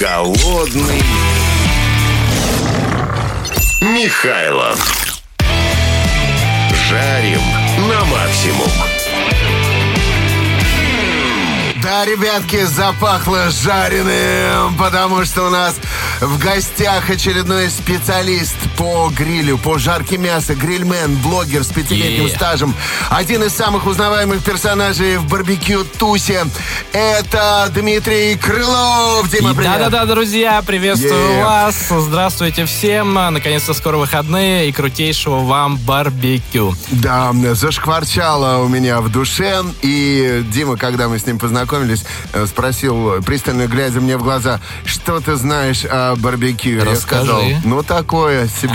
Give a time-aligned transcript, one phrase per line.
[0.00, 1.02] Голодный
[3.82, 5.12] Михайлов.
[6.88, 7.42] Жарим
[7.86, 8.70] на максимум.
[11.82, 15.74] Да, ребятки, запахло жареным, потому что у нас
[16.22, 22.34] в гостях очередной специалист по грилю, по жарке мяса, грильмен, блогер с пятилетним Е.
[22.34, 22.74] стажем.
[23.10, 26.46] Один из самых узнаваемых персонажей в барбекю Тусе.
[26.94, 29.28] Это Дмитрий Крылов.
[29.30, 29.72] Дима, привет.
[29.72, 31.44] Да-да-да, друзья, приветствую Е.
[31.44, 31.74] вас.
[31.90, 33.12] Здравствуйте всем.
[33.12, 36.74] Наконец-то скоро выходные и крутейшего вам барбекю.
[36.90, 39.62] Да, зашкварчало у меня в душе.
[39.82, 42.02] И Дима, когда мы с ним познакомились,
[42.32, 46.76] э, спросил, пристально глядя мне в глаза, что ты знаешь о барбекю?
[46.78, 47.24] Я Расскажи.
[47.26, 48.69] сказал, ну такое себе.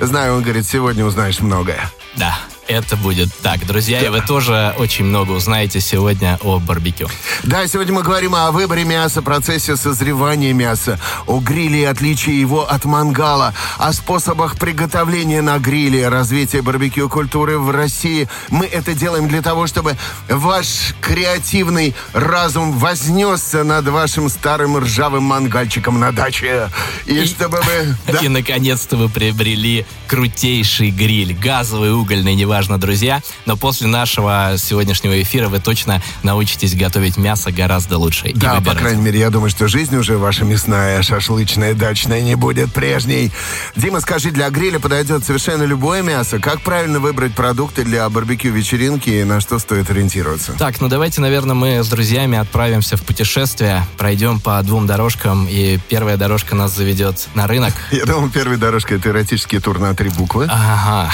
[0.00, 1.90] Знаю, он говорит, сегодня узнаешь многое.
[2.16, 2.38] Да,
[2.70, 7.08] это будет так, друзья, и вы тоже очень много узнаете сегодня о барбекю.
[7.42, 12.70] Да, сегодня мы говорим о выборе мяса, процессе созревания мяса, о гриле и отличии его
[12.70, 18.28] от мангала, о способах приготовления на гриле, развитии барбекю культуры в России.
[18.50, 19.96] Мы это делаем для того, чтобы
[20.28, 26.70] ваш креативный разум вознесся над вашим старым ржавым мангальчиком на даче.
[27.06, 27.96] И, И- чтобы вы...
[28.10, 28.18] Да.
[28.18, 33.22] И, наконец-то, вы приобрели крутейший гриль, газовый, угольный, неважно, друзья.
[33.46, 38.32] Но после нашего сегодняшнего эфира вы точно научитесь готовить мясо гораздо лучше.
[38.34, 42.72] Да, по крайней мере, я думаю, что жизнь уже ваша мясная, шашлычная, дачная не будет
[42.72, 43.30] прежней.
[43.76, 46.38] Дима, скажи, для гриля подойдет совершенно любое мясо.
[46.38, 50.52] Как правильно выбрать продукты для барбекю-вечеринки и на что стоит ориентироваться?
[50.52, 55.78] Так, ну давайте, наверное, мы с друзьями отправимся в путешествие, пройдем по двум дорожкам, и
[55.88, 57.74] первая дорожка нас заведет на рынок.
[57.90, 60.48] Я думал, первая дорожка— это эротический тур на три буквы.
[60.50, 61.10] Ага.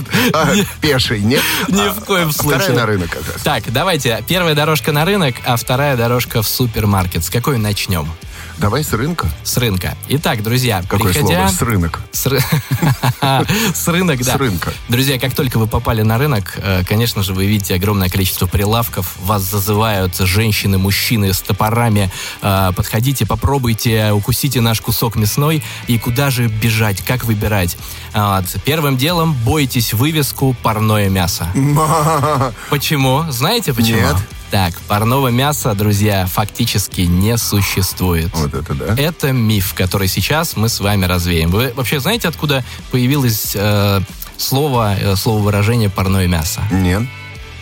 [0.32, 0.48] А,
[0.80, 1.42] Пеший, нет?
[1.68, 2.76] Ни А, в коем а Вторая случае.
[2.76, 3.16] на рынок.
[3.44, 4.22] Так, давайте.
[4.28, 7.24] Первая дорожка на рынок, а вторая дорожка в супермаркет.
[7.24, 8.08] С какой начнем?
[8.60, 9.26] Давай с рынка.
[9.42, 9.96] С рынка.
[10.08, 11.48] Итак, друзья, Какое приходя...
[11.48, 11.48] слово?
[11.48, 12.00] С рынок.
[12.12, 12.42] С, ры-
[13.74, 14.34] С рынок, да.
[14.34, 14.74] С рынка.
[14.90, 19.16] Друзья, как только вы попали на рынок, э, конечно же, вы видите огромное количество прилавков.
[19.22, 22.10] Вас зазывают женщины, мужчины с топорами.
[22.42, 25.64] Э, Подходите, попробуйте, укусите наш кусок мясной.
[25.86, 27.78] И куда же бежать, как выбирать?
[28.12, 28.44] Вот.
[28.66, 31.46] Первым делом бойтесь вывеску «Парное мясо».
[32.68, 33.24] Почему?
[33.30, 34.00] Знаете почему?
[34.02, 34.16] Нет.
[34.50, 38.30] Так, парного мяса, друзья, фактически не существует.
[38.34, 38.94] Вот это да.
[38.96, 41.50] Это миф, который сейчас мы с вами развеем.
[41.50, 44.00] Вы вообще знаете, откуда появилось э,
[44.36, 46.62] слово, э, слово выражение парное мясо?
[46.72, 47.02] Нет.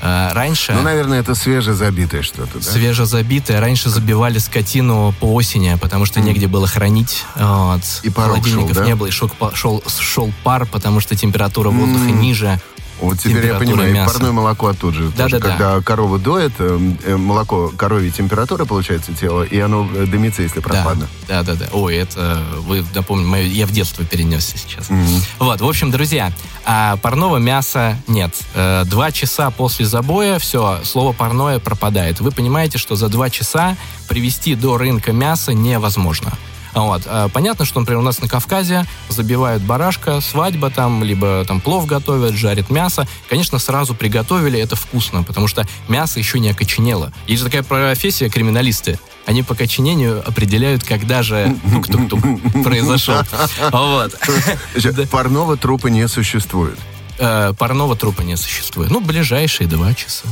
[0.01, 2.63] Э, раньше Ну, наверное, это свежезабитое что-то, да?
[2.63, 7.25] свежезабитое, раньше забивали скотину по осени, потому что негде было хранить.
[7.35, 7.83] Вот.
[8.03, 8.89] И порог Холодильников шел, да?
[8.89, 12.61] не было, и шел, шел, шел пар, потому что температура воздуха ниже.
[13.01, 14.13] Вот теперь я понимаю, мяса.
[14.15, 15.13] парное молоко оттуда же.
[15.13, 15.39] тоже.
[15.39, 15.49] Да-да-да.
[15.49, 20.61] Когда корова доет, э, э, молоко коровье температура получается тело, и оно э, дымится, если
[20.61, 21.07] прохладно.
[21.29, 21.67] Да, да, да.
[21.73, 24.89] Ой, это вы напомню, мое- я в детство перенесся сейчас.
[25.39, 26.33] Вот, в общем, друзья,
[26.65, 28.35] а парного мяса нет.
[28.87, 32.21] Два часа после забоя все, слово парное пропадает.
[32.21, 33.77] Вы понимаете, что за два часа
[34.09, 36.33] привести до рынка мясо невозможно.
[36.75, 37.03] Вот.
[37.07, 41.87] А Понятно, что, например, у нас на Кавказе забивают барашка, свадьба там, либо там плов
[41.87, 43.07] готовят, жарят мясо.
[43.29, 47.13] Конечно, сразу приготовили, это вкусно, потому что мясо еще не окоченело.
[47.27, 48.99] Есть же такая профессия криминалисты.
[49.27, 52.21] Они по окоченению определяют, когда же тук-тук-тук
[52.65, 53.17] произошел.
[53.73, 54.15] Вот.
[55.11, 56.79] Парного трупа не существует.
[57.19, 58.91] Э, Парного трупа не существует.
[58.91, 60.27] Ну, ближайшие два часа.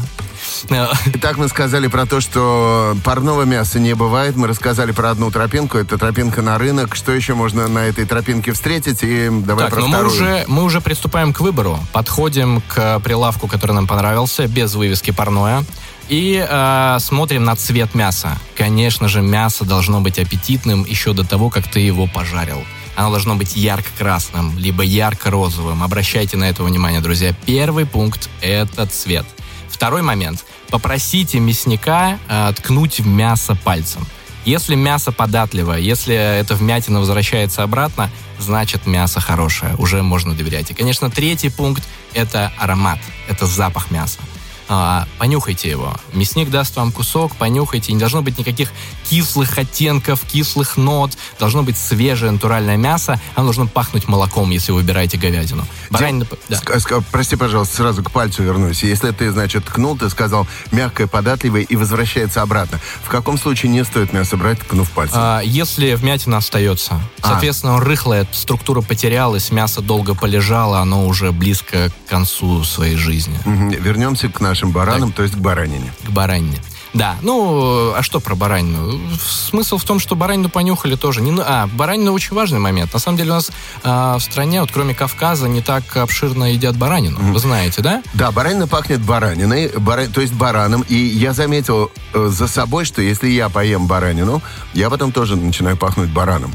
[0.71, 4.37] Э, Итак, мы сказали про то, что парного мяса не бывает.
[4.37, 5.79] Мы рассказали про одну тропинку.
[5.79, 6.95] Это тропинка на рынок.
[6.95, 9.03] Что еще можно на этой тропинке встретить?
[9.03, 11.79] И давай Так, про ну мы уже, мы уже приступаем к выбору.
[11.93, 15.65] Подходим к прилавку, который нам понравился, без вывески парное.
[16.09, 18.39] И э, смотрим на цвет мяса.
[18.55, 22.65] Конечно же, мясо должно быть аппетитным еще до того, как ты его пожарил.
[22.97, 25.83] Оно должно быть ярко-красным, либо ярко-розовым.
[25.83, 27.35] Обращайте на это внимание, друзья.
[27.45, 29.27] Первый пункт– это цвет.
[29.69, 30.45] Второй момент.
[30.71, 34.07] Попросите мясника э, ткнуть в мясо пальцем.
[34.47, 40.71] Если мясо податливое, если эта вмятина возвращается обратно, значит мясо хорошее, уже можно доверять.
[40.71, 41.83] И, конечно, третий пункт–
[42.15, 42.99] это аромат,
[43.29, 44.21] это запах мяса.
[44.69, 45.95] А, понюхайте его.
[46.13, 47.93] Мясник даст вам кусок, понюхайте.
[47.93, 48.71] Не должно быть никаких
[49.09, 51.13] кислых оттенков, кислых нот.
[51.39, 53.21] Должно быть свежее натуральное мясо.
[53.35, 55.65] Оно должно пахнуть молоком, если вы выбираете говядину.
[55.91, 56.27] Баранина...
[56.49, 56.61] да.
[57.11, 58.83] Прости, пожалуйста, сразу к пальцу вернусь.
[58.83, 62.81] Если ты, значит, ткнул, ты сказал мягкое, податливое и возвращается обратно.
[63.03, 65.19] В каком случае не стоит мясо брать, ткнув пальцем?
[65.21, 67.29] А, если вмятина остается, А.
[67.29, 73.39] соответственно, рыхлая структура потерялась, мясо долго полежало, оно уже близко к концу своей жизни.
[73.45, 73.71] Мгм.
[73.71, 75.93] Вернемся к нашим баранам, то есть к баранине.
[76.07, 76.59] к баранине.
[76.95, 78.99] Да, ну, а что про баранину?
[79.21, 81.21] Смысл в том, что баранину понюхали тоже.
[81.21, 82.95] Не, а, баранина очень важный момент.
[82.95, 83.51] На самом деле у нас
[83.85, 87.19] а, в стране, вот кроме Кавказа, не так обширно едят баранину.
[87.33, 88.03] Вы знаете, да?
[88.15, 90.87] Да, баранина пахнет бараниной, бара- то есть бараном.
[90.89, 94.41] И я заметил э, за собой, что если я поем баранину,
[94.73, 96.53] я потом тоже начинаю пахнуть бараном.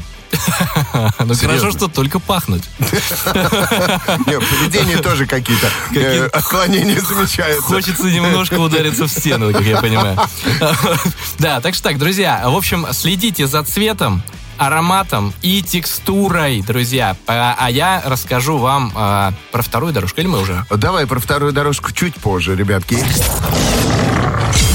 [1.24, 2.64] Ну, хорошо, что только пахнуть.
[2.80, 7.62] Нет, в поведении тоже какие-то э, Какие- отклонения замечаются.
[7.62, 10.18] Хочется немножко удариться в стену, как я понимаю.
[11.38, 14.22] Да, так что так, друзья, в общем, следите за цветом,
[14.58, 17.16] ароматом и текстурой, друзья.
[17.26, 20.20] А а я расскажу вам а, про вторую дорожку.
[20.20, 20.64] Или мы уже?
[20.70, 22.98] Давай про вторую дорожку чуть позже, ребятки.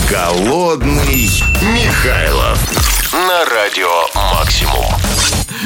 [0.10, 1.30] Голодный
[1.62, 2.60] Михайлов.
[3.14, 4.86] На радио «Максимум».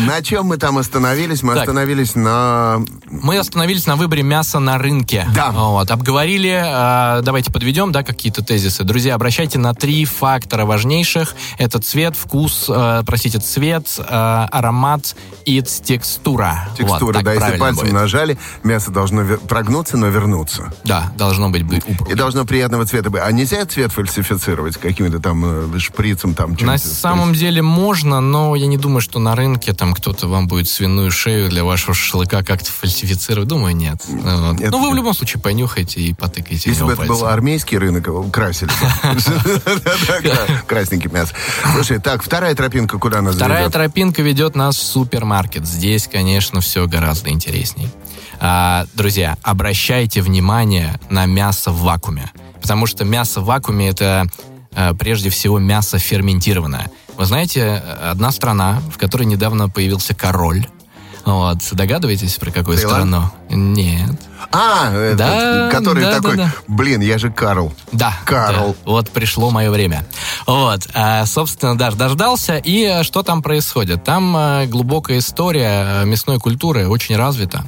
[0.07, 1.44] На чем мы там остановились?
[1.44, 1.62] Мы Так.
[1.63, 2.81] остановились на...
[3.09, 5.27] Мы остановились на выборе мяса на рынке.
[5.36, 5.51] Да.
[5.51, 6.50] Вот, обговорили,
[7.19, 8.83] э, давайте подведем, да, какие-то тезисы.
[8.83, 11.36] Друзья, обращайте на три фактора важнейших.
[11.57, 14.03] Это цвет, вкус, э, простите, цвет, э,
[14.51, 15.15] аромат
[15.45, 16.68] и текстура.
[16.69, 17.94] Вот, Текстуры, так да, если пальцем будет.
[17.94, 20.74] нажали, мясо должно вер- прогнуться, но вернуться.
[20.83, 22.15] Да, должно быть бы- И упругим.
[22.18, 23.21] должно приятного цвета быть.
[23.24, 26.56] А нельзя цвет фальсифицировать каким-то там э, шприцем там?
[26.62, 30.68] На самом деле можно, но я не думаю, что на рынке там кто-то вам будет
[30.68, 33.48] свиную шею для вашего шашлыка как-то фальсифицировать.
[33.48, 34.02] Думаю, нет.
[34.08, 34.60] Вот.
[34.60, 38.72] Ну, вы в любом случае понюхайте и потыкайте Если бы это был армейский рынок, красили
[40.68, 41.34] Красненький мясо.
[41.74, 45.66] Слушай, так, вторая тропинка куда нас Вторая тропинка ведет нас в супермаркет.
[45.66, 47.90] Здесь, конечно, все гораздо интересней.
[48.40, 52.32] А, друзья, обращайте внимание на мясо в вакууме.
[52.62, 54.28] Потому что мясо в вакууме это
[54.74, 56.90] э, прежде всего мясо ферментированное.
[57.18, 60.66] Вы знаете, э, одна страна, в которой недавно появился король.
[61.26, 62.98] Вот, догадываетесь, про какую Таиланд?
[62.98, 63.32] страну?
[63.50, 64.12] Нет.
[64.52, 66.54] А, этот, Да, который да, такой, да, да.
[66.68, 67.72] блин, я же Карл.
[67.92, 68.14] Да.
[68.26, 68.76] Карл.
[68.84, 68.92] да.
[68.92, 70.06] Вот пришло мое время.
[70.48, 72.58] Вот, а, собственно, даже дождался.
[72.58, 74.04] И э, что там происходит?
[74.04, 77.64] Там э, глубокая история э, мясной культуры очень развита.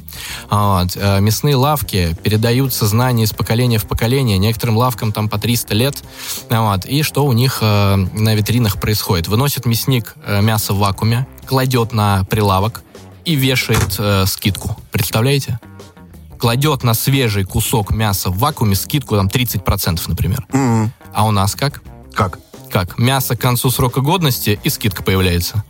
[0.50, 4.36] Вот, э, мясные лавки передаются знания из поколения в поколение.
[4.38, 6.02] Некоторым лавкам там по 300 лет.
[6.50, 9.28] Вот, и что у них э, на витринах происходит?
[9.28, 12.83] Выносит мясник э, мясо в вакууме, кладет на прилавок
[13.24, 14.76] и вешает э, скидку.
[14.90, 15.58] Представляете?
[16.38, 20.44] кладет на свежий кусок мяса в вакууме скидку там 30%, например.
[20.52, 21.80] М, А у нас как?
[22.12, 22.38] Как?
[22.70, 22.98] Как?
[22.98, 25.64] Мясо к концу срока годности и скидка появляется.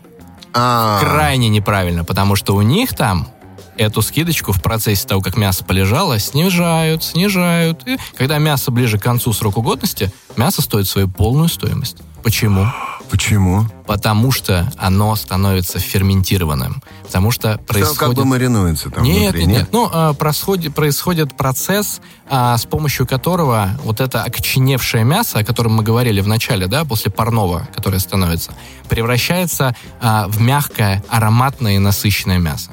[0.53, 3.29] А, Крайне неправильно, потому что у них там
[3.77, 7.87] эту скидочку в процессе того, как мясо полежало, снижают, снижают.
[7.87, 11.99] И когда мясо ближе к концу срока годности, мясо стоит свою полную стоимость.
[12.25, 12.67] Почему?
[13.11, 13.67] Почему?
[13.87, 16.83] Потому что оно становится ферментированным.
[17.05, 17.99] Потому что происходит...
[17.99, 19.69] как бы маринуется там Нет, внутри, нет, нет.
[19.73, 25.75] Ну, а, происходит, происходит процесс, а, с помощью которого вот это окоченевшее мясо, о котором
[25.75, 28.53] мы говорили в начале, да, после парного, которое становится,
[28.89, 32.71] превращается а, в мягкое, ароматное и насыщенное мясо.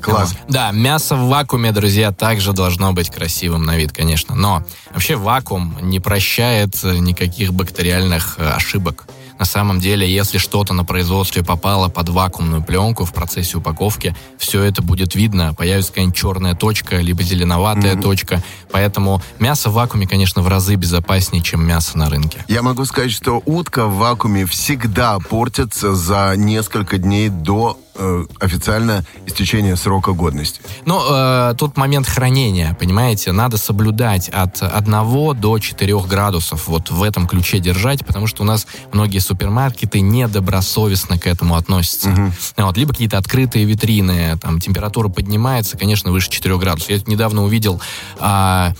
[0.00, 0.34] Класс.
[0.48, 4.34] Да, мясо в вакууме, друзья, также должно быть красивым на вид, конечно.
[4.34, 4.62] Но
[4.92, 9.06] вообще вакуум не прощает никаких бактериальных э, ошибок.
[9.38, 14.62] На самом деле, если что-то на производстве попало под вакуумную пленку в процессе упаковки, все
[14.62, 15.54] это будет видно.
[15.54, 18.42] Появится какая-нибудь черная точка, либо зеленоватая точка.
[18.70, 22.44] Поэтому мясо в вакууме, конечно, в разы безопаснее, чем мясо на рынке.
[22.48, 29.04] Я могу сказать, что утка в вакууме всегда портится за несколько дней до э, официально
[29.26, 30.60] истечения срока годности.
[30.86, 37.02] Ну, э, тут момент хранения, понимаете, надо соблюдать от 1 до 4 градусов, вот в
[37.02, 42.32] этом ключе держать, потому что у нас многие супермаркеты недобросовестно к этому относятся.
[42.56, 46.90] Вот, либо какие-то открытые витрины, там температура поднимается, конечно, выше 4 градусов.
[46.90, 47.80] Я недавно увидел
[48.18, 48.72] а,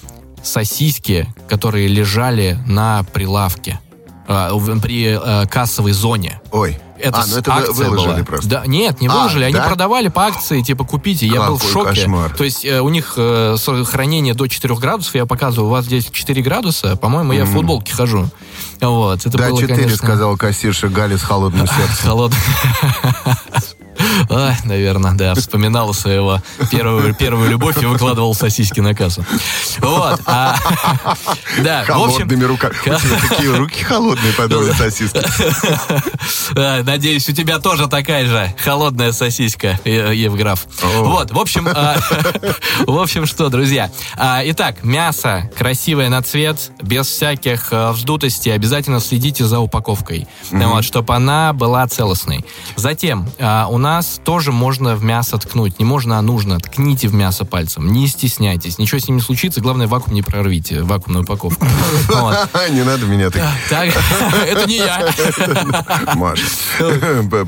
[0.43, 3.81] сосиски, которые лежали на прилавке
[4.29, 6.41] при э, кассовой зоне.
[6.53, 6.79] Ой.
[7.01, 8.25] Это а, ну это акция выложили была.
[8.25, 8.49] просто.
[8.49, 9.69] Да, нет, не А, выложили, они да?
[9.69, 11.27] продавали по акции, типа купите.
[11.29, 11.89] Я был в Какой шоке.
[12.01, 12.31] кошмар.
[12.37, 13.57] То есть э, у них э,
[13.87, 17.95] хранение до 4 градусов, я показываю, у вас здесь 4 градуса, по-моему, я в футболке
[17.95, 18.29] хожу.
[18.81, 22.11] Вот, это Да, было, 4, конечно, сказала кассирша Галя с холодным сердцем.
[22.11, 22.33] холод.
[24.31, 29.25] Ай, наверное, да, вспоминал своего первую, первую любовь и выкладывал сосиски на кассу.
[29.79, 30.21] Вот.
[30.27, 30.57] а,
[31.63, 32.75] да, Холодными руками.
[33.29, 35.21] Такие руки холодные, подобные сосиски.
[36.57, 40.67] А, Надеюсь, у тебя тоже такая же холодная сосиска, Е- Евграф.
[40.83, 41.97] Вот, в общем, а,
[42.87, 43.91] в общем, что, друзья.
[44.17, 48.55] А, Итак, мясо красивое на цвет, без всяких а, вздутостей.
[48.55, 52.45] Обязательно следите за упаковкой, вот, чтобы она была целостной.
[52.77, 55.79] Затем а, у нас вас тоже можно в мясо ткнуть.
[55.79, 56.59] Не можно, а нужно.
[56.59, 57.93] Ткните в мясо пальцем.
[57.93, 58.79] Не стесняйтесь.
[58.79, 59.61] Ничего с ним не случится.
[59.61, 60.83] Главное, вакуум не прорвите.
[60.83, 61.65] Вакуумную упаковку.
[62.71, 63.43] Не надо меня так.
[63.71, 65.09] Это не я.
[66.15, 66.45] Маша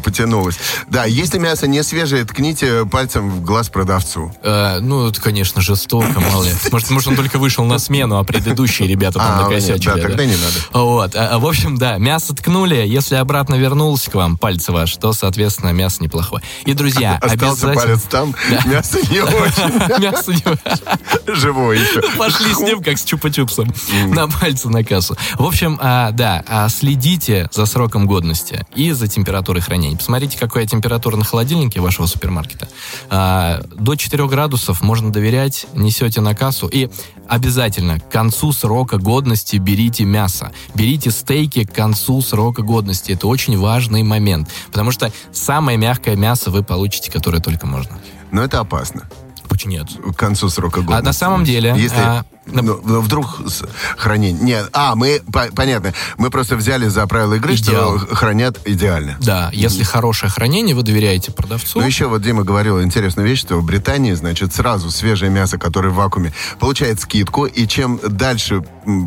[0.02, 0.56] потянулась.
[0.88, 4.32] Да, если мясо не свежее, ткните пальцем в глаз продавцу.
[4.42, 6.52] Э, Ну, это, конечно, жестоко, мало ли.
[6.72, 9.94] Может, может, он только вышел на смену, а предыдущие ребята там А, накосячили.
[9.94, 10.54] да, тогда не надо.
[10.72, 11.14] Вот.
[11.14, 12.76] А, а, В общем, да, мясо ткнули.
[12.86, 16.42] Если обратно вернулось к вам пальцы ваш, то, соответственно, мясо неплохое.
[16.64, 17.74] И, друзья, Остался обязательно...
[17.74, 18.34] палец там,
[18.66, 20.00] мясо не очень.
[20.00, 21.34] Мясо не...
[21.34, 22.02] Живое еще.
[22.16, 23.74] Пошли с ним, как с чупа-чупсом,
[24.14, 25.16] на пальцы на кассу.
[25.38, 29.96] В общем, а, да, а, следите за сроком годности и за температурой хранения.
[29.96, 32.68] Посмотрите, какая температура на холодильнике вашего супермаркета.
[33.08, 36.66] А, До 4 градусов можно доверять, несете на кассу.
[36.66, 36.88] И
[37.28, 40.52] обязательно к концу срока годности берите мясо.
[40.74, 43.12] Берите стейки к концу срока годности.
[43.12, 44.48] Это очень важный момент.
[44.68, 47.98] Потому что самое мягкое мясо вы получите, которое только можно.
[48.30, 49.08] Но это опасно.
[49.48, 49.88] Почему нет?
[49.88, 51.00] К концу срока годности.
[51.00, 53.64] А на самом деле, Если а, ну, ну, вдруг с-
[53.96, 54.40] хранение...
[54.42, 57.98] Нет, а, мы, по- понятно, мы просто взяли за правило игры, Идеал.
[57.98, 59.16] что хранят идеально.
[59.20, 61.80] Да, если хорошее хранение, вы доверяете продавцу.
[61.80, 65.88] Ну, еще вот Дима говорил интересную вещь, что в Британии, значит, сразу свежее мясо, которое
[65.90, 68.62] в вакууме, получает скидку, и чем дальше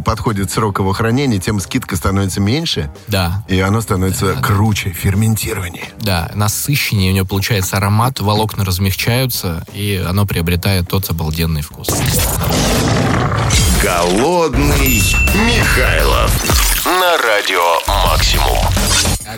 [0.05, 5.89] подходит срок его хранения, тем скидка становится меньше, Да, и оно становится круче, ферментирование.
[5.99, 11.87] да, насыщеннее у него получается аромат, волокна размягчаются, и оно приобретает тот обалденный вкус.
[13.81, 15.01] Голодный
[15.47, 16.31] Михайлов
[16.85, 18.57] на радио Максимум.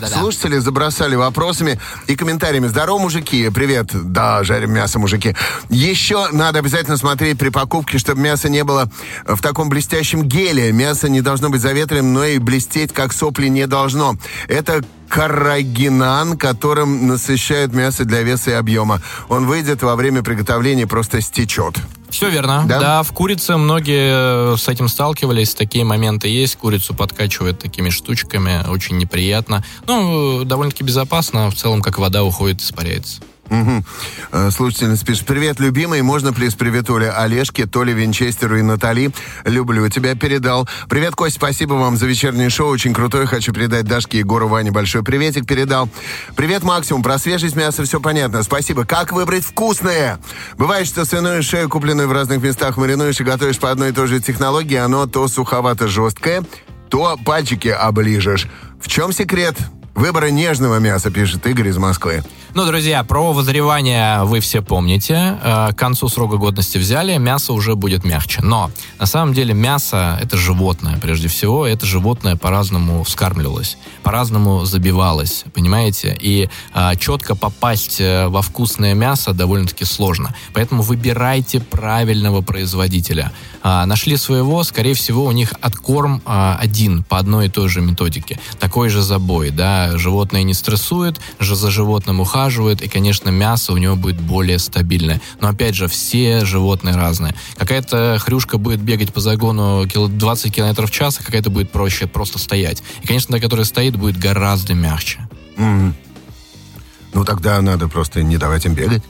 [0.06, 2.66] Слушатели забросали вопросами и комментариями.
[2.66, 3.48] Здорово, мужики.
[3.50, 3.90] Привет.
[3.92, 5.34] Да, жарим мясо, мужики.
[5.70, 8.90] Еще надо обязательно смотреть при покупке, чтобы мясо не было
[9.26, 10.72] в таком блестящем геле.
[10.72, 14.16] Мясо не должно быть заветренным, но и блестеть, как сопли, не должно.
[14.48, 19.00] Это каррагинан, которым насыщают мясо для веса и объема.
[19.28, 21.78] Он выйдет во время приготовления, просто стечет.
[22.16, 22.64] Все верно.
[22.66, 22.80] Да?
[22.80, 23.02] Да?
[23.02, 26.56] в курице многие э, с этим сталкивались, такие моменты есть.
[26.56, 29.62] Курицу подкачивают такими штучками, очень неприятно.
[29.86, 33.20] Ну, э, довольно-таки безопасно, в целом, как вода уходит, испаряется.
[33.50, 33.84] Мгм.
[34.32, 35.26] Э, Слушательница пишет.
[35.26, 36.02] Привет, любимый.
[36.02, 39.10] Можно плиз привет Оле Олежке, Толе Винчестеру и Натали.
[39.44, 40.68] Люблю тебя, передал.
[40.88, 42.70] Привет, Кость, спасибо вам за вечернее шоу.
[42.70, 43.26] Очень крутое.
[43.26, 45.88] Хочу передать Дашке, Егору, Ване большой приветик передал.
[46.34, 47.02] Привет, Максимум.
[47.02, 48.42] Про свежесть мяса все понятно.
[48.42, 48.84] Спасибо.
[48.84, 50.18] Как выбрать вкусное?
[50.56, 54.06] Бывает, что свиную шею, купленную в разных местах, маринуешь и готовишь по одной и той
[54.08, 54.76] же технологии.
[54.76, 56.44] Оно то суховато-жесткое,
[56.88, 58.48] то пальчики оближешь.
[58.80, 59.56] В чем секрет?
[59.96, 62.22] Выбора нежного мяса, пишет Игорь из Москвы.
[62.52, 65.38] Ну, друзья, про возревание вы все помните.
[65.42, 68.40] Э, К концу срока годности взяли, мясо уже будет мягче.
[68.42, 71.66] Но на самом деле мясо— это животное, прежде всего.
[71.66, 76.16] Это животное по-разному вскармливалось, по-разному забивалось, понимаете?
[76.18, 80.34] И а, четко попасть э, во вкусное мясо довольно-таки сложно.
[80.52, 83.32] Поэтому выбирайте правильного производителя.
[83.64, 88.38] Нашли своего, скорее всего, у них откорм один по одной и той же методике.
[88.60, 93.76] Такой же забой, да, животное не стрессует, же за животным ухаживает, и, конечно, мясо у
[93.76, 95.20] него будет более стабильное.
[95.40, 97.34] Но, опять же, все животные разные.
[97.56, 102.06] Какая-то хрюшка будет бегать по загону кило- 20 км в час, а какая-то будет проще
[102.06, 102.82] просто стоять.
[103.02, 105.28] И, конечно, та, которая стоит, будет гораздо мягче.
[105.56, 109.02] Ну, тогда надо просто не давать им бегать.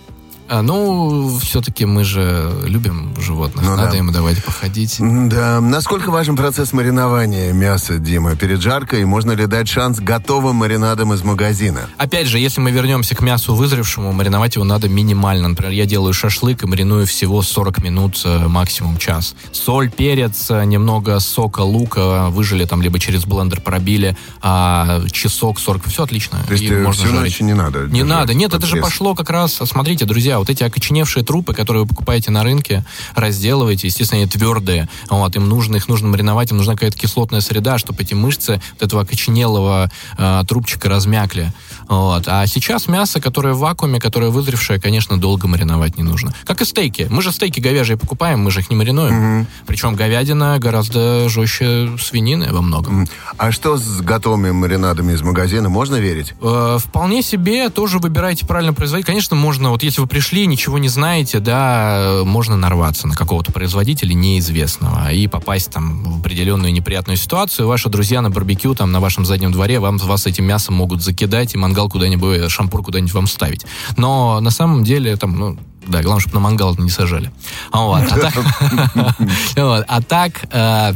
[0.48, 3.64] А, ну, все-таки мы же любим животных.
[3.64, 3.98] Ну Надо да.
[3.98, 4.96] им давать походить.
[5.00, 5.60] Да.
[5.60, 9.04] Насколько важен процесс маринования мяса, Дима, перед жаркой?
[9.04, 11.88] Можно ли дать шанс готовым маринадам из магазина?
[11.98, 15.48] Опять же, если мы вернемся к мясу вызревшему, мариновать его надо минимально.
[15.48, 19.34] Например, я делаю шашлык и мариную всего 40 минут, э, максимум час.
[19.52, 25.86] Соль, перец, э, немного сока, лука выжили там, либо через блендер пробили, а часок 40,
[25.86, 26.38] все отлично.
[26.46, 27.32] То есть И э, можно всю жарить.
[27.32, 27.86] ночь не надо?
[27.86, 29.54] Не надо, нет, это же пошло как раз.
[29.64, 34.88] Смотрите, друзья, вот эти окоченевшие трупы, которые вы покупаете на рынке, разделываете, естественно, они твердые.
[35.08, 38.82] Вот, им нужно, их нужно мариновать, им нужна какая-то кислотная среда, чтобы эти мышцы вот
[38.82, 41.52] этого окоченелого э, трупчика размякли.
[41.88, 42.24] Вот.
[42.26, 46.34] А сейчас мясо, которое в вакууме, которое вызревшее, конечно, долго мариновать не нужно.
[46.44, 47.06] Как и стейки.
[47.10, 49.46] Мы же стейки говяжьи покупаем, мы же их не маринуем.
[49.66, 53.06] Причем говядина гораздо жестче свинины во многом.
[53.36, 55.68] А что с готовыми маринадами из магазина?
[55.68, 56.34] Можно верить?
[56.40, 59.12] Э, Вполне себе, тоже выбирайте правильно производителя.
[59.12, 64.14] Конечно, можно, вот если вы пришли, ничего не знаете, да, можно нарваться на какого-то производителя
[64.14, 67.68] неизвестного и попасть там в определенную неприятную ситуацию.
[67.68, 71.54] Ваши друзья на барбекю, там, на вашем заднем дворе, вам, вас этим мясом могут закидать
[71.54, 73.64] и мангал куда-нибудь, э, шампур куда-нибудь вам ставить.
[73.96, 77.30] Но на самом деле, там, ну, да, главное, чтобы на мангал не сажали.
[77.70, 78.02] А Вот.
[78.10, 80.44] А так.
[80.50, 80.94] А э,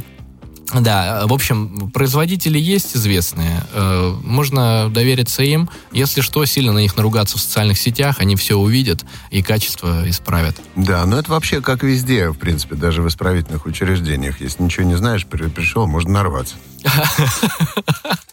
[0.80, 3.64] Да, в общем, производители есть известные.
[3.72, 5.68] Э, Можно довериться им.
[5.92, 10.56] Если что, сильно на них наругаться в социальных сетях, они все увидят и качество исправят.
[10.76, 14.40] Да, но это вообще как везде, в принципе, даже в исправительных учреждениях.
[14.40, 16.54] Если ничего не знаешь, при- пришел, можно нарваться.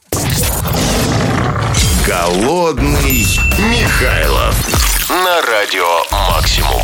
[2.07, 3.25] Голодный
[3.69, 6.81] Михайлов на радио «Максимум».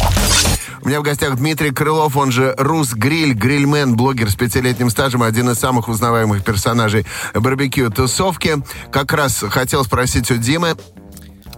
[0.82, 5.24] У меня в гостях Дмитрий Крылов, он же Рус Гриль, грильмен, блогер с пятилетним стажем,
[5.24, 8.65] один из самых узнаваемых персонажей барбекю-тусовки.
[8.92, 10.75] Как раз хотел спросить у Димы,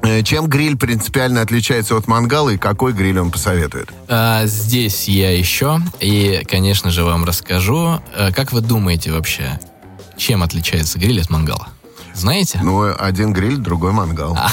[0.04, 3.90] э, чем гриль принципиально отличается от мангала и какой гриль он посоветует?
[4.08, 5.80] А, Здесь я еще.
[6.00, 8.00] И, конечно же, вам расскажу.
[8.16, 9.60] Э, Как вы думаете вообще,
[10.18, 11.70] чем отличается гриль от мангала?
[12.16, 12.60] Знаете?
[12.64, 14.38] Ну, один гриль, другой мангал.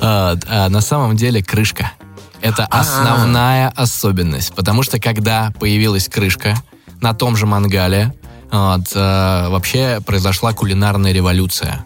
[0.00, 1.92] А, а, на самом деле крышка.
[2.40, 4.54] Это основная особенность.
[4.54, 6.54] Потому что когда появилась крышка
[7.00, 8.14] на том же мангале,
[8.50, 11.84] вот, э, вообще произошла кулинарная революция.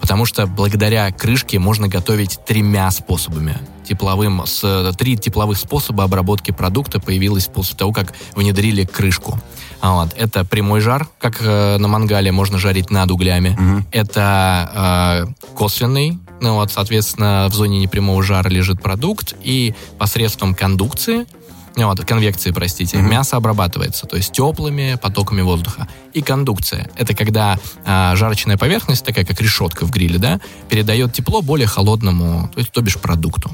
[0.00, 3.56] Потому что благодаря крышке можно готовить тремя способами.
[3.88, 9.40] Тепловым, с, три тепловых способа обработки продукта появилось после того, как внедрили крышку.
[9.82, 10.14] А Вот.
[10.16, 13.84] Это прямой жар, как э, на мангале можно жарить над углями.
[13.90, 21.26] Это э, косвенный, ну вот, соответственно, в зоне непрямого жара лежит продукт, и посредством кондукции,
[21.76, 25.88] вот, конвекции, простите, мясо обрабатывается, то есть теплыми потоками воздуха.
[26.12, 26.90] И кондукция.
[26.96, 32.50] Это когда а, жарочная поверхность, такая как решетка в гриле, да, передает тепло более холодному,
[32.52, 33.50] то есть, то бишь, продукту.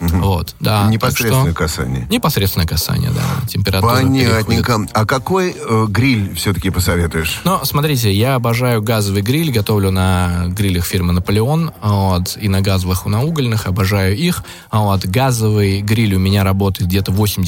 [0.00, 0.88] Вот, да.
[0.88, 2.06] Непосредственное что- касание.
[2.10, 3.46] Непосредственное касание, да.
[3.48, 4.46] Температура переходит.
[4.46, 4.86] Понятненько.
[4.92, 7.40] А какой э, гриль все-таки посоветуешь?
[7.44, 13.06] Но смотрите, я обожаю газовый гриль, готовлю на грилях фирмы Наполеон, вот, и на газовых,
[13.06, 14.44] и на угольных, обожаю их.
[14.72, 17.43] Вот, газовый гриль у меня работает где-то 80%,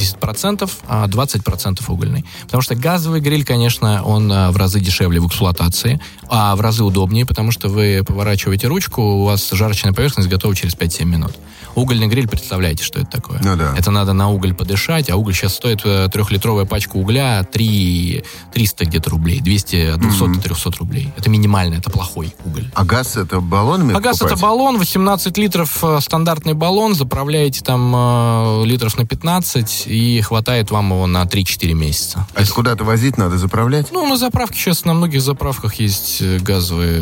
[0.88, 2.24] а 20% угольный.
[2.44, 6.84] Потому что газовый гриль, конечно, он а, в разы дешевле в эксплуатации, а в разы
[6.84, 11.32] удобнее, потому что вы поворачиваете ручку, у вас жарочная поверхность готова через 5-7 минут.
[11.74, 13.38] Угольный гриль, представляете, что это такое?
[13.42, 13.74] Ну да.
[13.76, 18.24] Это надо на уголь подышать, а уголь сейчас стоит э, трехлитровая пачка угля 3,
[18.54, 21.12] 300 где-то рублей, 200, от 200 до 300 рублей.
[21.18, 22.70] Это минимально, это плохой уголь.
[22.74, 24.42] А газ это баллонами А газ это покупать?
[24.42, 30.90] баллон, 18 литров, э, стандартный баллон, заправляете там э, литров на 15 и хватает вам
[30.92, 32.26] его на 3-4 месяца.
[32.34, 33.88] А это куда-то возить надо, заправлять?
[33.92, 37.00] Ну, на заправке сейчас на многих заправках есть э, газовые,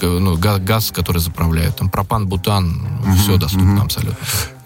[0.00, 1.76] ну, га- газ, который заправляют.
[1.76, 2.86] Там пропан, бутан,
[3.22, 4.16] все доступно абсолютно.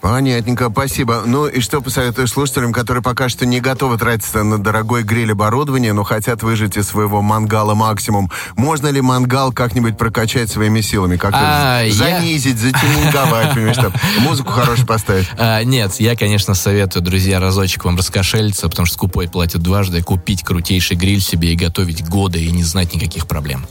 [0.05, 1.23] Понятненько, спасибо.
[1.25, 5.93] Ну и что посоветуешь слушателям, которые пока что не готовы тратиться на дорогой гриль оборудование,
[5.93, 8.29] но хотят выжить из своего мангала максимум?
[8.55, 11.17] Можно ли мангал как-нибудь прокачать своими силами?
[11.17, 15.27] Как-то А, я- занизить, затюнинговать, понимаешь, там, музыку хорошую поставить?
[15.39, 20.43] А, нет, я, конечно, советую, друзья, разочек вам раскошелиться, потому что скупой платит дважды, купить
[20.43, 23.65] крутейший гриль себе и готовить годы и не знать никаких проблем.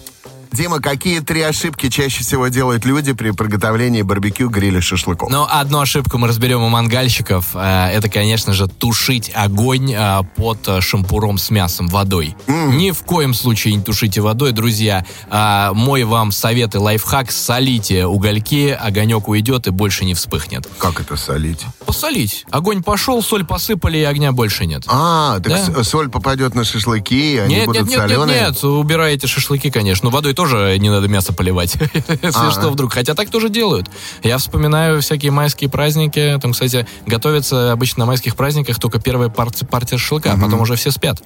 [0.55, 5.29] Дима, какие три ошибки чаще всего делают люди при приготовлении барбекю, гриля, шашлыков?
[5.29, 7.51] Но одну ошибку мы разберем у мангальщиков.
[7.55, 12.37] Э, Это, конечно же, тушить огонь э, под э, шампуром с мясом водой.
[12.47, 15.05] Ни в коем случае не тушите водой, друзья.
[15.29, 17.33] А, Мой вам совет и лайфхак.
[17.33, 20.69] Солите угольки, огонек уйдет и больше не вспыхнет.
[20.79, 21.63] Как это солить?
[21.85, 22.45] Посолить.
[22.53, 24.85] Огонь пошел, соль посыпали, и огня больше нет.
[24.87, 25.83] А, так Да.
[25.83, 28.41] соль попадет на шашлыки, они Нет, будут нет, нет, нет, соленые?
[28.53, 30.05] нет, убираете шашлыки, конечно.
[30.05, 30.44] Но водой тоже
[30.79, 31.75] не надо мясо поливать,
[32.23, 32.93] если что вдруг.
[32.93, 33.89] Хотя так тоже делают.
[34.23, 36.39] Я вспоминаю всякие майские праздники.
[36.41, 40.91] Там, кстати, готовятся обычно на майских праздниках только первая партия, шашлыка, а потом уже все
[40.91, 41.23] спят.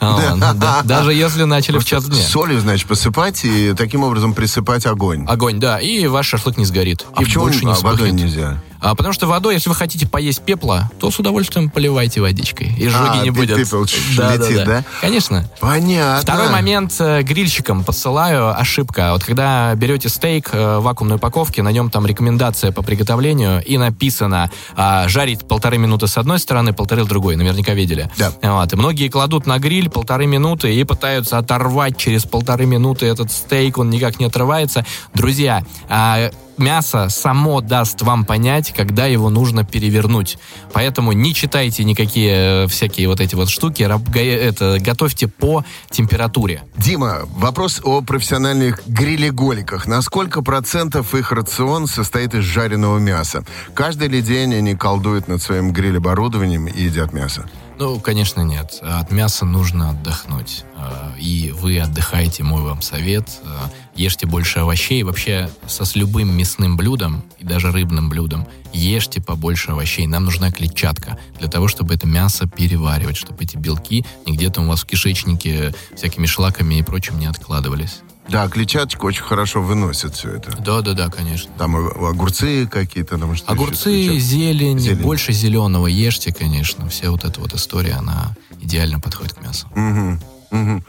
[0.00, 2.22] А, да, Даже если начали в час дня.
[2.22, 5.24] Солью, значит, посыпать и таким образом присыпать огонь.
[5.26, 7.04] Огонь, да, и ваш шашлык не сгорит.
[7.12, 8.12] А почему больше не а, вспыхнет.
[8.12, 8.62] нельзя?
[8.80, 12.74] А, потому что водой, если вы хотите поесть пепла, то с удовольствием поливайте водичкой.
[12.78, 13.56] И жоги А, не будет.
[13.56, 14.84] пепел летит, да?
[15.00, 15.48] Конечно.
[15.60, 16.22] Понятно.
[16.22, 19.12] Второй момент э, грильщикам подсылаю ошибка.
[19.12, 23.78] Вот когда берете стейк э, в вакуумной упаковке, на нем там рекомендация по приготовлению и
[23.78, 27.36] написано а, жарить полторы минуты с одной стороны, полторы с другой.
[27.36, 28.10] Наверняка видели.
[28.16, 28.32] Да.
[28.42, 28.72] Вот.
[28.72, 33.78] И многие кладут на гриль полторы минуты и пытаются оторвать через полторы минуты этот стейк,
[33.78, 34.84] он никак не отрывается.
[35.14, 40.38] Друзья, а, мясо само даст вам понять, когда его нужно перевернуть.
[40.72, 46.62] Поэтому не читайте никакие э, всякие вот эти вот штуки, га- это, готовьте по температуре.
[46.76, 49.86] Дима, вопрос о профессиональных грилеголиках.
[49.86, 53.44] На сколько процентов их рацион состоит из жареного мяса?
[53.74, 57.48] Каждый ли день они колдуют над своим гриль-оборудованием и едят мясо?
[57.78, 58.80] Ну, конечно, нет.
[58.82, 60.64] От мяса нужно отдохнуть.
[60.76, 63.28] Э, И вы отдыхаете, мой вам совет.
[63.44, 65.04] Э, ешьте больше овощей.
[65.04, 70.08] Вообще, со с любым мясным блюдом и даже рыбным блюдом ешьте побольше овощей.
[70.08, 74.66] Нам нужна клетчатка для того, чтобы это мясо переваривать, чтобы эти белки не где-то у
[74.66, 78.00] вас в кишечнике всякими шлаками и прочим не откладывались.
[78.28, 80.56] Да, клетчаточка очень хорошо выносит все это.
[80.58, 81.50] Да, да, да, конечно.
[81.56, 85.02] Там огурцы какие-то, там что Огурцы, зелень, Зелень.
[85.02, 86.88] больше зеленого ешьте, конечно.
[86.88, 89.66] Вся вот эта вот история, она идеально подходит к мясу.
[89.74, 90.84] Мгм, мгм.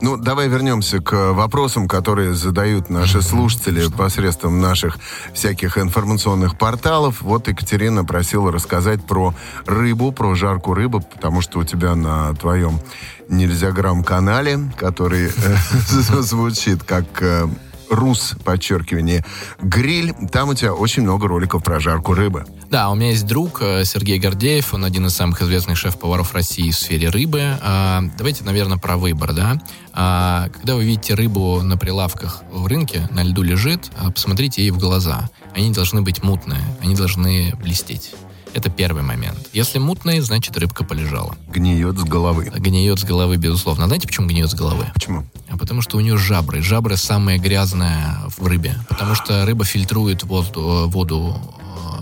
[0.00, 4.98] Ну, давай вернемся к вопросам, которые задают наши слушатели посредством наших
[5.32, 7.22] всяких информационных порталов.
[7.22, 9.34] Вот Екатерина просила рассказать про
[9.66, 12.80] рыбу, про жаркую рыбу, потому что у тебя на твоем
[13.28, 15.30] нельзяграм-канале, который э,
[16.20, 17.46] звучит как э,
[17.90, 19.24] рус, подчеркивание,
[19.60, 22.44] гриль, там у тебя очень много роликов про жарку рыбы.
[22.70, 26.70] Да, у меня есть друг э, Сергей Гордеев, он один из самых известных шеф-поваров России
[26.70, 27.58] в сфере рыбы.
[27.62, 29.60] А, Давайте, наверное, про выбор, да.
[29.92, 34.70] А, Когда вы видите рыбу на прилавках в рынке, на льду лежит, а, посмотрите ей
[34.70, 35.30] в глаза.
[35.54, 38.12] Они должны быть мутные, они должны блестеть.
[38.54, 39.36] Это первый момент.
[39.52, 41.36] Если мутные, значит рыбка полежала.
[41.48, 42.52] Гниет с головы.
[42.56, 43.84] Гниет с головы, безусловно.
[43.84, 44.86] А знаете, почему гниет с головы?
[44.94, 45.24] Почему?
[45.50, 46.62] А Потому что у нее жабры.
[46.62, 48.74] Жабры самое грязное в рыбе.
[48.88, 51.36] Потому что рыба фильтрует возду- воду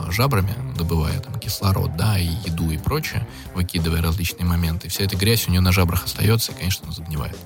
[0.06, 4.88] э, жабрами, добывая там кислород, да, и еду и прочее, выкидывая различные моменты.
[4.90, 7.36] Вся эта грязь у нее на жабрах остается, и, конечно, она загнивает.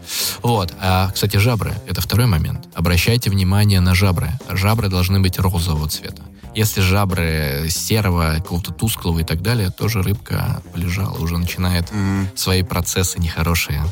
[0.43, 0.75] Вот.
[0.81, 2.67] А, кстати, жабры— это второй момент.
[2.75, 4.31] Обращайте внимание на жабры.
[4.51, 6.23] Жабры должны быть розового цвета.
[6.57, 11.93] Если жабры серого, какого-то тусклого и так далее, тоже рыбка полежала, уже начинает
[12.35, 13.85] свои процессы нехорошие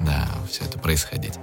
[0.00, 1.34] да, все это происходить.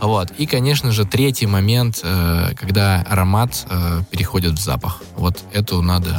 [0.00, 0.30] Вот.
[0.38, 5.02] И, конечно же, третий момент, э, когда аромат э, переходит в запах.
[5.16, 6.16] Вот эту надо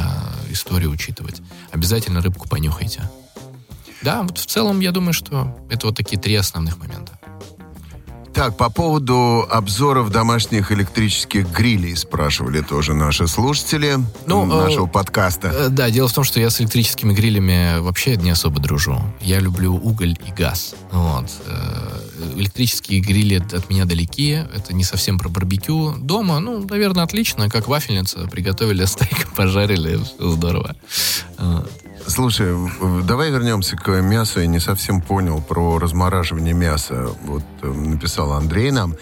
[0.50, 1.40] историю учитывать.
[1.72, 3.08] Обязательно рыбку понюхайте.
[4.02, 7.15] Да, вот в целом, я думаю, что это вот такие три основных момента.
[8.36, 13.96] Так, по поводу обзоров домашних электрических грилей спрашивали тоже наши слушатели
[14.26, 15.48] Ну, м, э, нашего подкаста.
[15.48, 19.00] Э, Да, дело в том, что я с электрическими грилями вообще не особо дружу.
[19.22, 20.74] Я люблю уголь и газ.
[20.92, 21.30] Вот.
[21.46, 22.00] Э,
[22.36, 24.30] Электрические грили от меня далеки.
[24.54, 25.94] Это не совсем про барбекю.
[25.98, 27.48] Дома, ну, наверное, отлично.
[27.48, 28.26] Как вафельница.
[28.28, 29.98] Приготовили стейк, пожарили.
[30.18, 30.76] Здорово.
[32.06, 32.54] Слушай,
[33.04, 34.40] давай вернемся к мясу.
[34.40, 37.08] Я не совсем понял про размораживание мяса.
[37.24, 38.94] Вот э, написал Андрей нам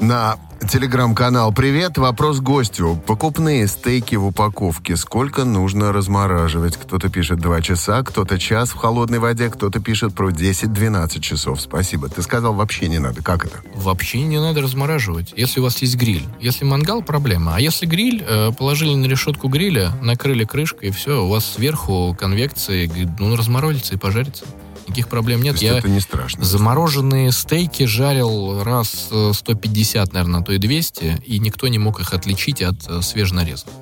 [0.00, 0.36] на
[0.68, 1.52] телеграм-канал.
[1.52, 3.00] Привет, вопрос гостю.
[3.06, 4.96] Покупные стейки в упаковке.
[4.96, 6.76] Сколько нужно размораживать?
[6.76, 11.60] Кто-то пишет 2 часа, кто-то час в холодной воде, кто-то пишет про 10-12 часов.
[11.60, 12.08] Спасибо.
[12.08, 13.22] Ты сказал, вообще не надо.
[13.22, 13.60] Как это?
[13.74, 16.24] Вообще не надо размораживать, если у вас есть гриль.
[16.40, 17.56] Если мангал, проблема.
[17.56, 22.16] А если гриль, э, положили на решетку гриля, накрыли крышкой, и все, у вас сверху
[22.18, 24.44] конвекции, ну, разморозится и пожарится.
[24.90, 25.56] Никаких проблем нет.
[25.56, 26.44] То есть Я это не страшно.
[26.44, 32.00] замороженные стейки жарил раз э, 150, наверное, а то и 200, и никто не мог
[32.00, 33.74] их отличить от э, свеженарезанных.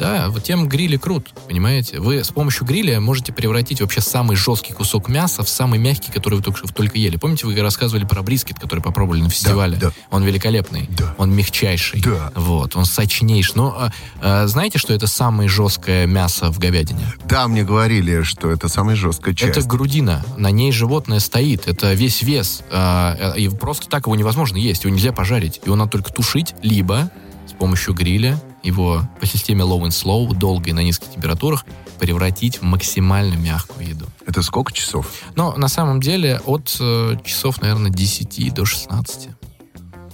[0.00, 2.00] Да, вот тем грили крут, понимаете?
[2.00, 6.36] Вы с помощью гриля можете превратить вообще самый жесткий кусок мяса в самый мягкий, который
[6.36, 7.16] вы только что только ели.
[7.18, 9.76] Помните, вы рассказывали про брискет, который попробовали на фестивале?
[9.76, 9.92] да.
[10.10, 11.14] Он великолепный, Да.
[11.18, 12.32] он мягчайший, Да.
[12.34, 13.52] вот, он сочнейший.
[13.56, 17.06] Но а, а, знаете, что это самое жесткое мясо в говядине?
[17.26, 19.58] Да, мне говорили, что это самая жесткая часть.
[19.58, 24.56] Это грудина, на ней животное стоит, это весь вес, а, и просто так его невозможно
[24.56, 27.10] есть, его нельзя пожарить, его надо только тушить, либо
[27.46, 31.64] с помощью гриля его по системе low and slow, долго и на низких температурах,
[31.98, 34.06] превратить в максимально мягкую еду.
[34.26, 35.06] Это сколько часов?
[35.36, 39.28] Но на самом деле от э, часов, наверное, 10 до 16.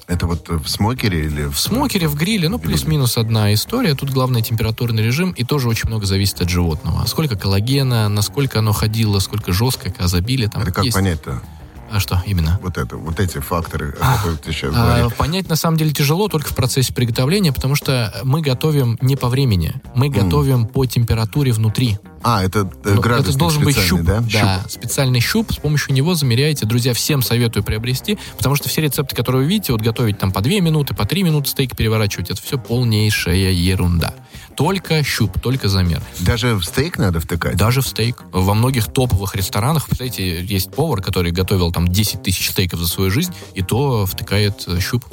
[0.08, 3.94] Это вот в смокере или В смокере, в гриле, ну, плюс-минус одна история.
[3.94, 7.04] Тут главное температурный режим, и тоже очень много зависит от животного.
[7.06, 10.46] Сколько коллагена, насколько оно ходило, сколько жестко, как забили.
[10.46, 11.42] Там Это как понять-то?
[11.90, 12.58] А что именно?
[12.62, 15.16] Вот это, вот эти факторы, о которых ты сейчас А, говоришь.
[15.16, 19.28] понять на самом деле тяжело только в процессе приготовления, потому что мы готовим не по
[19.28, 21.98] времени, мы готовим по температуре внутри.
[22.28, 24.20] А, это э, Ну, градусник это должен быть щуп, да?
[24.32, 25.52] да, специальный щуп.
[25.52, 26.66] С помощью него замеряете.
[26.66, 30.40] Друзья, всем советую приобрести, потому что все рецепты, которые вы видите, вот готовить там по
[30.40, 34.12] 2 минуты, по 3 минуты стейк переворачивать, это все полнейшая ерунда.
[34.56, 36.02] Только щуп, только замер.
[36.18, 37.56] Даже в стейк надо втыкать?
[37.56, 38.24] Даже в стейк.
[38.32, 43.08] Во многих топовых ресторанах, представляете, есть повар, который готовил там 10 тысяч стейков за свою
[43.12, 45.04] жизнь, и то втыкает э, щуп.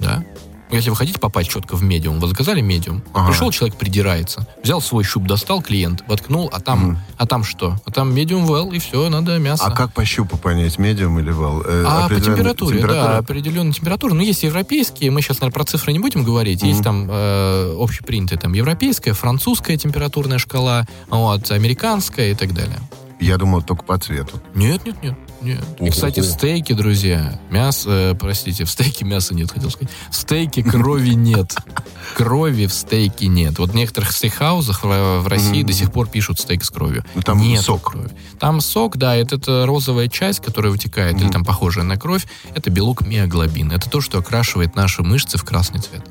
[0.00, 0.24] Да.
[0.70, 3.30] Если вы хотите попасть четко в медиум, вы заказали медиум, Ага.
[3.30, 7.76] пришел человек, придирается, взял свой щуп, достал клиент, воткнул, а там, а там что?
[7.84, 9.64] А там медиум well, и все, надо мясо.
[9.66, 11.62] А как по щупу понять, медиум или вал?
[11.64, 13.12] Э, А по температуре, температура?
[13.12, 14.14] да, определенная температура.
[14.14, 16.62] Ну, есть европейские, мы сейчас, наверное, про цифры не будем говорить.
[16.62, 22.78] Есть там э, общепринятая там европейская, французская температурная шкала, вот, американская и так далее.
[23.20, 24.40] Я думал, только по цвету.
[24.54, 25.14] Нет, нет, нет.
[25.40, 25.64] Нет.
[25.80, 29.92] И, кстати, в стейке, друзья, мясо, э, простите, в стейке мяса нет, хотел сказать.
[30.10, 31.54] В стейке крови нет.
[32.14, 33.58] Крови в стейке нет.
[33.58, 37.04] Вот в некоторых стейкхаузах в, в России до сих пор пишут стейк с кровью.
[37.14, 37.90] Ну, там нет сок.
[37.90, 38.10] крови.
[38.38, 42.26] Там сок, да, это, это розовая часть, которая вытекает, или там похожая на кровь.
[42.54, 43.72] Это белок миоглобин.
[43.72, 46.02] Это то, что окрашивает наши мышцы в красный цвет.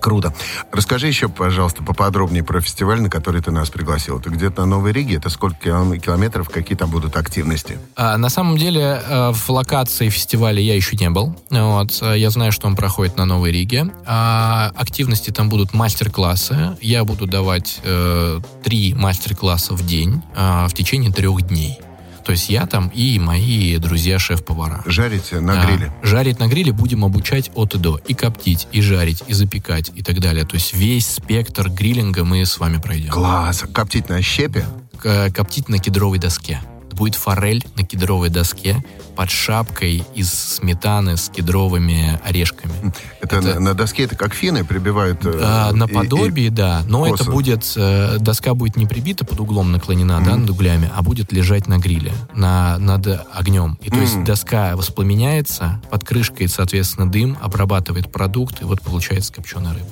[0.00, 0.34] Круто.
[0.72, 4.18] Расскажи еще, пожалуйста, поподробнее про фестиваль, на который ты нас пригласил.
[4.18, 5.16] Это где-то на Новой Риге?
[5.16, 6.48] Это сколько килом- километров?
[6.48, 7.78] Какие там будут активности?
[7.96, 11.34] А, на самом деле э, в локации фестиваля я еще не был.
[11.50, 13.90] Вот, э, я знаю, что он проходит на Новой Риге.
[14.06, 16.76] А, активности там будут мастер-классы.
[16.80, 21.78] Я буду давать э, три мастер-класса в день а, в течение трех дней.
[22.26, 24.82] То есть я там и мои друзья-шеф-повара.
[24.84, 25.64] Жарите на Да.
[25.66, 25.92] гриле?
[26.02, 27.98] Жарить на гриле будем обучать от и до.
[28.08, 30.44] И коптить, и жарить, и запекать, и так далее.
[30.44, 33.10] То есть весь спектр гриллинга мы с вами пройдем.
[33.12, 33.62] Класс.
[33.72, 34.66] Коптить на щепе?
[34.98, 36.60] К- коптить на кедровой доске.
[36.96, 38.82] Будет форель на кедровой доске
[39.16, 42.72] под шапкой из сметаны с кедровыми орешками.
[43.20, 45.24] Это, Это- На, доске это как финны прибивают?
[45.26, 46.82] э, А, и- и- наподобие, да.
[46.88, 47.22] Но косо.
[47.24, 47.70] это будет...
[47.76, 51.78] э, доска будет не прибита под углом наклонена, да, над углями, а будет лежать на
[51.78, 53.78] гриле, на, над огнем.
[53.82, 54.24] И то есть Мгм.
[54.24, 59.90] доска воспламеняется, под крышкой, соответственно, дым обрабатывает продукт, и вот получается копченая рыба.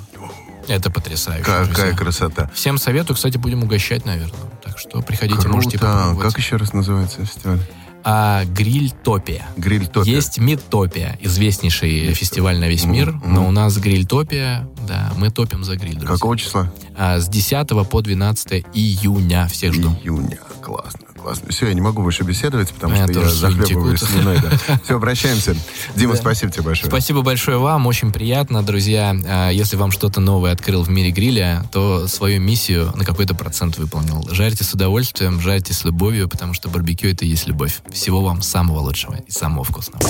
[0.69, 1.45] Это потрясающе.
[1.45, 1.97] Какая друзья.
[1.97, 2.51] красота.
[2.55, 4.39] Всем советую, кстати, будем угощать, наверное.
[4.63, 5.93] Так что приходите, можете Круто.
[5.93, 6.29] попробовать.
[6.29, 7.61] Как еще раз называется фестиваль?
[8.07, 9.47] А, гриль Топия.
[9.57, 10.11] Гриль топи.
[10.11, 13.33] Есть Мидтопия, известнейший фестиваль на весь мир, Мгм.
[13.35, 16.15] но у нас гриль Топия, да, мы топим за гриль, друзья.
[16.15, 16.71] Какого числа?
[16.99, 19.91] А, с 10 по 12 июня всех жду.
[20.03, 20.39] Июня.
[20.63, 21.51] Классно, классно.
[21.51, 24.39] Все, я не могу больше беседовать, потому меня что я захлебываюсь слюной.
[24.41, 24.79] Да.
[24.85, 25.57] Все, прощаемся.
[25.97, 26.19] Дима, Да.
[26.21, 26.91] спасибо тебе большое.
[26.91, 29.17] Спасибо большое вам, очень приятно, друзья.
[29.27, 33.79] А, Если вам что-то новое открыл в мире гриля, то свою миссию на какой-то процент
[33.79, 34.27] выполнил.
[34.31, 37.81] Жарьте с удовольствием, жарьте с любовью, потому что барбекю это и есть любовь.
[37.93, 40.05] Всего вам самого лучшего и самого вкусного.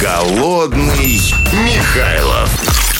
[0.00, 1.20] Голодный
[1.52, 2.50] Михайлов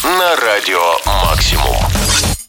[0.04, 2.39] на радио «Максимум».